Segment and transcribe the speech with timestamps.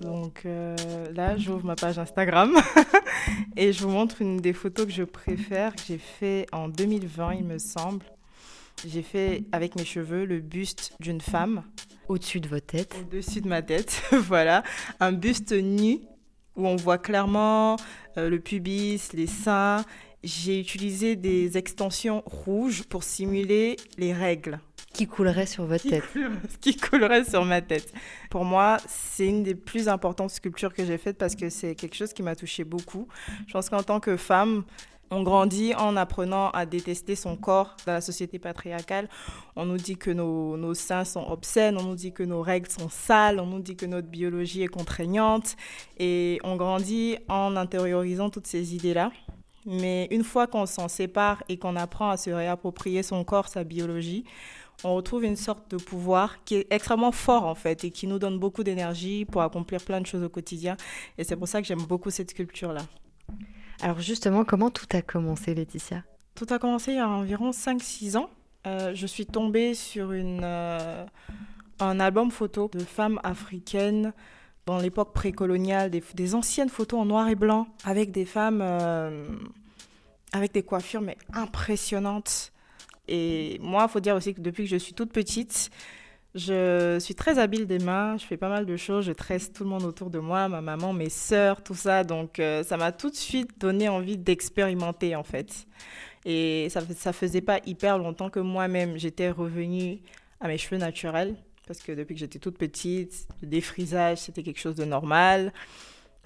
[0.00, 0.76] Donc euh,
[1.12, 2.56] là, j'ouvre ma page Instagram
[3.56, 7.34] et je vous montre une des photos que je préfère, que j'ai fait en 2020,
[7.34, 8.04] il me semble.
[8.86, 11.64] J'ai fait avec mes cheveux le buste d'une femme.
[12.08, 14.62] Au-dessus de votre tête Au-dessus de ma tête, voilà.
[15.00, 16.00] Un buste nu
[16.56, 17.76] où on voit clairement
[18.16, 19.84] euh, le pubis, les seins.
[20.24, 24.60] J'ai utilisé des extensions rouges pour simuler les règles.
[24.92, 26.04] Qui coulerait sur votre tête
[26.60, 27.92] Qui coulerait sur ma tête.
[28.28, 31.94] Pour moi, c'est une des plus importantes sculptures que j'ai faites parce que c'est quelque
[31.94, 33.06] chose qui m'a touché beaucoup.
[33.46, 34.64] Je pense qu'en tant que femme,
[35.12, 39.08] on grandit en apprenant à détester son corps dans la société patriarcale.
[39.56, 42.70] On nous dit que nos, nos, seins sont obscènes, on nous dit que nos règles
[42.70, 45.56] sont sales, on nous dit que notre biologie est contraignante.
[45.98, 49.10] Et on grandit en intériorisant toutes ces idées-là.
[49.66, 53.64] Mais une fois qu'on s'en sépare et qu'on apprend à se réapproprier son corps, sa
[53.64, 54.24] biologie,
[54.84, 58.18] on retrouve une sorte de pouvoir qui est extrêmement fort en fait et qui nous
[58.18, 60.76] donne beaucoup d'énergie pour accomplir plein de choses au quotidien.
[61.18, 62.82] Et c'est pour ça que j'aime beaucoup cette sculpture-là.
[63.80, 66.04] Alors justement, comment tout a commencé, Laetitia?
[66.34, 68.30] Tout a commencé il y a environ 5-6 ans.
[68.66, 71.04] Euh, je suis tombée sur une, euh,
[71.78, 74.12] un album photo de femmes africaines
[74.66, 79.26] dans l'époque précoloniale, des, des, anciennes photos en noir et blanc avec des femmes euh,
[80.32, 82.52] avec des coiffures mais impressionnantes.
[83.10, 85.70] Et moi, il faut dire aussi que depuis que je suis toute petite,
[86.36, 89.64] je suis très habile des mains, je fais pas mal de choses, je tresse tout
[89.64, 92.04] le monde autour de moi, ma maman, mes sœurs, tout ça.
[92.04, 95.66] Donc euh, ça m'a tout de suite donné envie d'expérimenter en fait.
[96.24, 99.98] Et ça ça faisait pas hyper longtemps que moi-même j'étais revenue
[100.40, 101.34] à mes cheveux naturels
[101.66, 105.52] parce que depuis que j'étais toute petite, le défrisage c'était quelque chose de normal.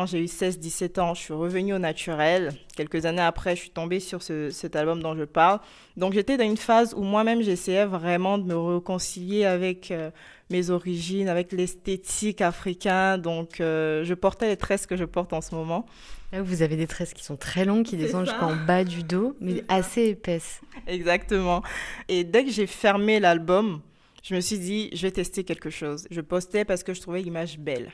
[0.00, 2.54] Quand j'ai eu 16-17 ans, je suis revenue au naturel.
[2.74, 5.60] Quelques années après, je suis tombée sur ce, cet album dont je parle.
[5.98, 10.10] Donc j'étais dans une phase où moi-même, j'essayais vraiment de me réconcilier avec euh,
[10.48, 13.18] mes origines, avec l'esthétique africaine.
[13.20, 15.84] Donc euh, je portais les tresses que je porte en ce moment.
[16.32, 19.36] Là, vous avez des tresses qui sont très longues, qui descendent jusqu'en bas du dos,
[19.38, 20.62] mais assez épaisses.
[20.86, 21.60] Exactement.
[22.08, 23.82] Et dès que j'ai fermé l'album,
[24.22, 26.06] je me suis dit, je vais tester quelque chose.
[26.10, 27.92] Je postais parce que je trouvais l'image belle.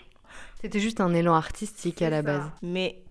[0.61, 2.23] C'était juste un élan artistique à la ça.
[2.23, 2.51] base.
[2.63, 3.03] Mais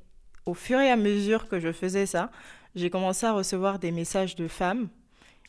[0.45, 2.31] au fur et à mesure que je faisais ça,
[2.75, 4.89] j'ai commencé à recevoir des messages de femmes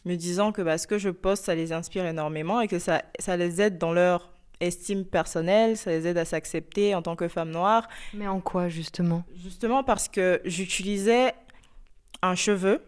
[0.07, 3.03] me disant que bah, ce que je poste, ça les inspire énormément et que ça,
[3.19, 7.29] ça les aide dans leur estime personnelle, ça les aide à s'accepter en tant que
[7.29, 7.89] femme noire.
[8.15, 9.25] Mais en quoi justement?
[9.35, 11.35] Justement parce que j'utilisais
[12.23, 12.83] un cheveu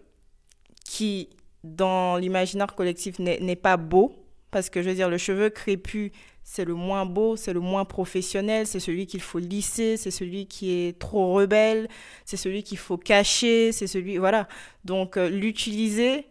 [0.85, 1.29] qui,
[1.65, 4.15] dans l'imaginaire collectif, n'est pas beau.
[4.51, 6.11] Parce que je veux dire, le cheveu crépus,
[6.43, 10.47] c'est le moins beau, c'est le moins professionnel, c'est celui qu'il faut lisser, c'est celui
[10.47, 11.89] qui est trop rebelle,
[12.25, 14.49] c'est celui qu'il faut cacher, c'est celui voilà.
[14.85, 16.27] Donc euh, l'utiliser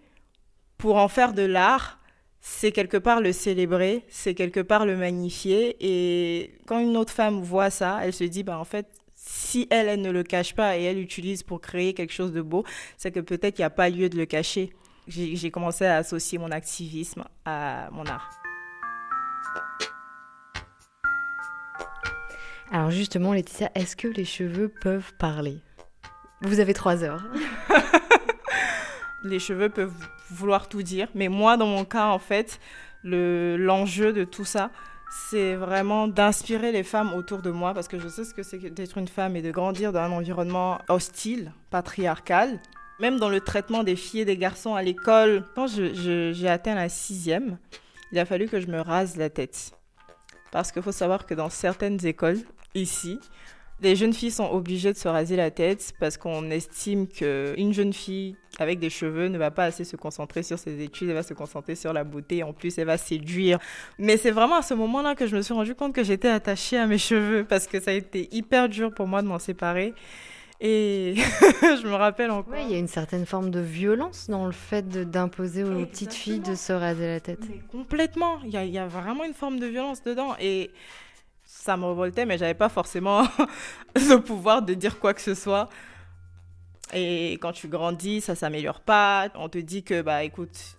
[0.79, 1.99] pour en faire de l'art,
[2.41, 7.41] c'est quelque part le célébrer, c'est quelque part le magnifier et quand une autre femme
[7.41, 10.77] voit ça, elle se dit bah en fait si elle, elle ne le cache pas
[10.77, 12.63] et elle l'utilise pour créer quelque chose de beau,
[12.97, 14.71] c'est que peut-être qu'il n'y a pas lieu de le cacher.
[15.07, 18.29] J'ai commencé à associer mon activisme à mon art.
[22.71, 25.59] Alors justement, Laetitia, est-ce que les cheveux peuvent parler?
[26.41, 27.23] Vous avez trois heures.
[29.23, 29.93] les cheveux peuvent
[30.29, 32.59] vouloir tout dire, mais moi, dans mon cas, en fait,
[33.03, 34.71] l'enjeu de tout ça,
[35.09, 38.57] c'est vraiment d'inspirer les femmes autour de moi, parce que je sais ce que c'est
[38.57, 42.59] d'être une femme et de grandir dans un environnement hostile, patriarcal.
[42.99, 46.89] Même dans le traitement des filles et des garçons à l'école, quand j'ai atteint la
[46.89, 47.57] sixième,
[48.11, 49.71] il a fallu que je me rase la tête.
[50.51, 52.39] Parce qu'il faut savoir que dans certaines écoles,
[52.73, 53.19] ici,
[53.81, 57.93] les jeunes filles sont obligées de se raser la tête parce qu'on estime qu'une jeune
[57.93, 61.21] fille avec des cheveux ne va pas assez se concentrer sur ses études, elle va
[61.21, 63.59] se concentrer sur la beauté, en plus elle va séduire.
[63.99, 66.77] Mais c'est vraiment à ce moment-là que je me suis rendu compte que j'étais attachée
[66.77, 69.93] à mes cheveux parce que ça a été hyper dur pour moi de m'en séparer.
[70.59, 71.13] Et
[71.61, 72.53] je me rappelle encore.
[72.53, 75.91] Oui, il y a une certaine forme de violence dans le fait d'imposer aux Exactement.
[75.91, 77.41] petites filles de se raser la tête.
[77.47, 78.39] Mais complètement.
[78.43, 80.35] Il y, a, il y, a, vraiment une forme de violence dedans.
[80.39, 80.71] Et
[81.43, 83.23] ça me révoltait, mais j'avais pas forcément
[83.95, 85.69] le pouvoir de dire quoi que ce soit.
[86.93, 89.29] Et quand tu grandis, ça s'améliore pas.
[89.35, 90.77] On te dit que, bah écoute,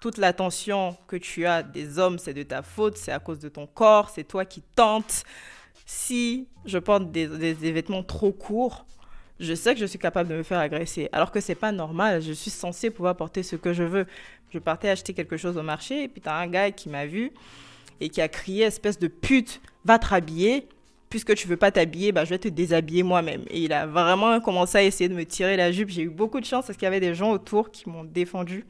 [0.00, 3.48] toute l'attention que tu as des hommes, c'est de ta faute, c'est à cause de
[3.48, 5.22] ton corps, c'est toi qui tentes.
[5.86, 8.86] Si je porte des, des, des vêtements trop courts,
[9.40, 11.08] je sais que je suis capable de me faire agresser.
[11.12, 12.22] Alors que c'est pas normal.
[12.22, 14.06] Je suis censée pouvoir porter ce que je veux.
[14.50, 17.32] Je partais acheter quelque chose au marché et puis t'as un gars qui m'a vu
[18.00, 20.68] et qui a crié espèce de pute, va te rhabiller.
[21.08, 23.42] Puisque tu veux pas t'habiller, bah, je vais te déshabiller moi-même.
[23.50, 25.90] Et il a vraiment commencé à essayer de me tirer la jupe.
[25.90, 28.64] J'ai eu beaucoup de chance parce qu'il y avait des gens autour qui m'ont défendu.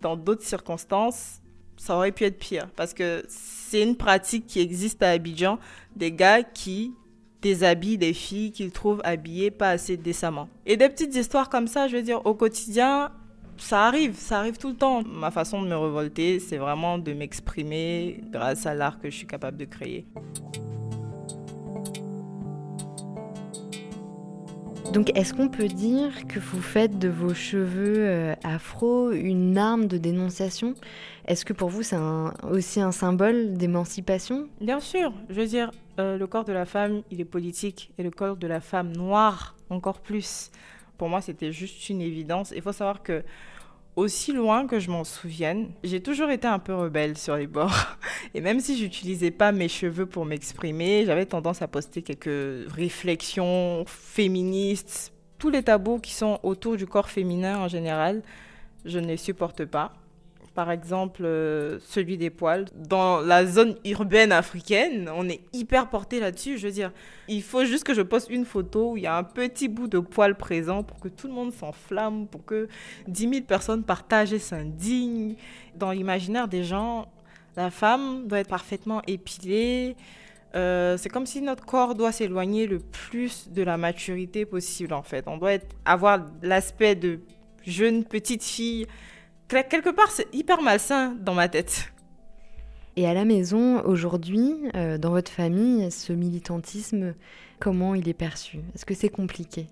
[0.00, 1.42] Dans d'autres circonstances,
[1.76, 2.68] ça aurait pu être pire.
[2.74, 5.58] Parce que c'est une pratique qui existe à Abidjan.
[5.94, 6.94] Des gars qui
[7.42, 10.48] déshabille des filles qu'ils trouvent habillées pas assez décemment.
[10.66, 13.10] Et des petites histoires comme ça, je veux dire, au quotidien,
[13.56, 15.02] ça arrive, ça arrive tout le temps.
[15.04, 19.26] Ma façon de me révolter, c'est vraiment de m'exprimer grâce à l'art que je suis
[19.26, 20.06] capable de créer.
[24.92, 29.86] Donc, est-ce qu'on peut dire que vous faites de vos cheveux euh, afro une arme
[29.86, 30.74] de dénonciation?
[31.26, 31.98] Est-ce que pour vous, c'est
[32.50, 34.48] aussi un symbole d'émancipation?
[34.62, 35.12] Bien sûr.
[35.28, 38.38] Je veux dire, euh, le corps de la femme, il est politique, et le corps
[38.38, 40.50] de la femme noire, encore plus.
[40.96, 42.54] Pour moi, c'était juste une évidence.
[42.56, 43.22] Il faut savoir que
[43.98, 47.96] aussi loin que je m'en souvienne, j'ai toujours été un peu rebelle sur les bords.
[48.34, 53.84] Et même si j'utilisais pas mes cheveux pour m'exprimer, j'avais tendance à poster quelques réflexions
[53.86, 55.12] féministes.
[55.38, 58.22] Tous les tabous qui sont autour du corps féminin en général,
[58.84, 59.92] je ne les supporte pas
[60.58, 62.64] par exemple euh, celui des poils.
[62.74, 66.58] Dans la zone urbaine africaine, on est hyper porté là-dessus.
[66.58, 66.90] Je veux dire,
[67.28, 69.86] il faut juste que je poste une photo où il y a un petit bout
[69.86, 72.66] de poil présent pour que tout le monde s'enflamme, pour que
[73.06, 75.36] 10 000 personnes partagent et s'indignent.
[75.76, 77.06] Dans l'imaginaire des gens,
[77.56, 79.94] la femme doit être parfaitement épilée.
[80.56, 85.04] Euh, c'est comme si notre corps doit s'éloigner le plus de la maturité possible en
[85.04, 85.24] fait.
[85.28, 87.20] On doit avoir l'aspect de
[87.64, 88.88] jeune petite fille
[89.48, 91.92] quelque part, c'est hyper malsain dans ma tête.
[92.96, 97.14] Et à la maison, aujourd'hui, euh, dans votre famille, ce militantisme,
[97.60, 98.58] comment il est perçu?
[98.74, 99.66] Est-ce que c'est compliqué?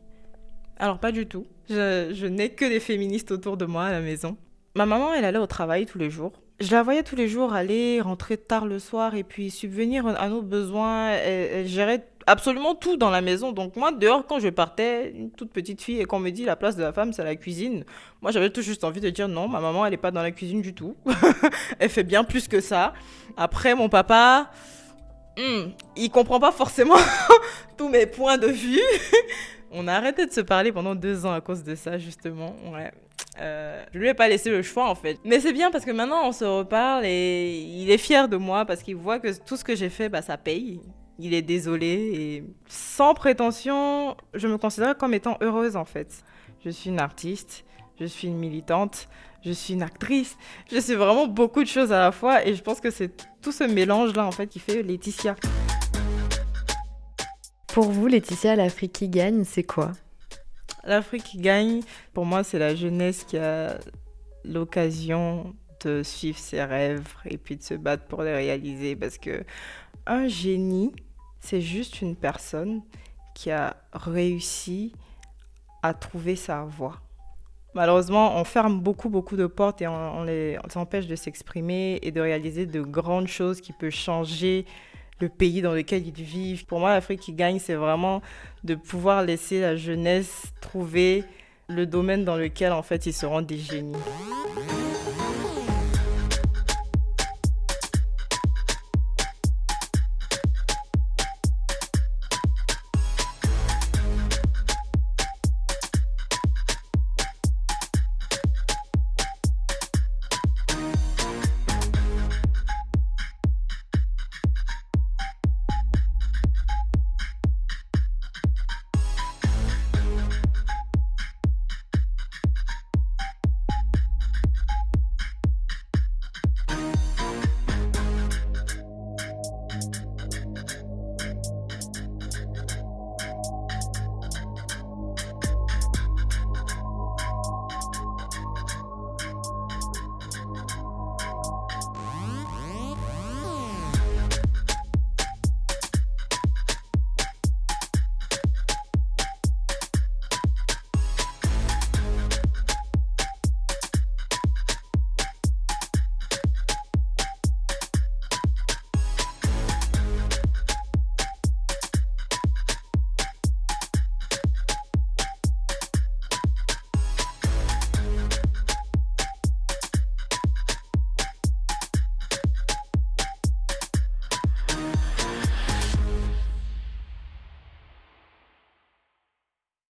[0.78, 1.46] Alors, pas du tout.
[1.68, 4.36] Je, je n'ai que des féministes autour de moi à la maison.
[4.76, 6.32] Ma maman, elle allait au travail tous les jours.
[6.60, 10.28] Je la voyais tous les jours aller, rentrer tard le soir et puis subvenir à
[10.28, 11.10] nos besoins.
[11.10, 13.52] Elle, gérait absolument tout dans la maison.
[13.52, 16.56] Donc moi, dehors, quand je partais, une toute petite fille, et qu'on me dit la
[16.56, 17.84] place de la femme, c'est la cuisine,
[18.20, 20.32] moi, j'avais tout juste envie de dire non, ma maman, elle n'est pas dans la
[20.32, 20.96] cuisine du tout.
[21.78, 22.92] elle fait bien plus que ça.
[23.36, 24.50] Après, mon papa,
[25.38, 26.96] hmm, il comprend pas forcément
[27.78, 28.80] tous mes points de vue.
[29.72, 32.54] On a arrêté de se parler pendant deux ans à cause de ça, justement.
[32.72, 32.92] Ouais.
[33.40, 35.18] Euh, je lui ai pas laissé le choix en fait.
[35.24, 38.64] Mais c'est bien parce que maintenant on se reparle et il est fier de moi
[38.64, 40.80] parce qu'il voit que tout ce que j'ai fait, bah, ça paye.
[41.18, 46.22] Il est désolé et sans prétention, je me considère comme étant heureuse en fait.
[46.64, 47.64] Je suis une artiste,
[47.98, 49.08] je suis une militante,
[49.44, 50.36] je suis une actrice,
[50.70, 53.10] je suis vraiment beaucoup de choses à la fois et je pense que c'est
[53.40, 55.36] tout ce mélange là en fait qui fait Laetitia.
[57.68, 59.92] Pour vous, Laetitia, l'Afrique qui gagne, c'est quoi?
[60.84, 61.82] L'Afrique qui gagne,
[62.14, 63.78] pour moi, c'est la jeunesse qui a
[64.44, 65.54] l'occasion
[65.84, 68.96] de suivre ses rêves et puis de se battre pour les réaliser.
[68.96, 69.44] Parce que
[70.06, 70.92] un génie,
[71.40, 72.82] c'est juste une personne
[73.34, 74.92] qui a réussi
[75.82, 77.00] à trouver sa voie.
[77.74, 82.22] Malheureusement, on ferme beaucoup, beaucoup de portes et on, les, empêche de s'exprimer et de
[82.22, 84.64] réaliser de grandes choses qui peuvent changer
[85.20, 86.64] le pays dans lequel ils vivent.
[86.64, 88.22] Pour moi, l'Afrique qui gagne, c'est vraiment
[88.64, 91.24] de pouvoir laisser la jeunesse trouver
[91.68, 93.96] le domaine dans lequel en fait ils seront des génies.